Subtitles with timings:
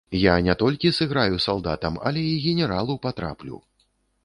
[0.19, 3.63] Я не толькі сыграю салдатам, але і генералу патраплю.